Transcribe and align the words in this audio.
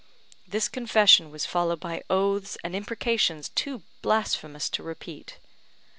This 0.47 0.67
confession 0.67 1.29
was 1.29 1.45
followed 1.45 1.79
by 1.79 2.01
oaths 2.09 2.57
and 2.63 2.75
imprecations 2.75 3.49
too 3.49 3.83
blasphemous 4.01 4.67
to 4.71 4.81
repeat. 4.81 5.37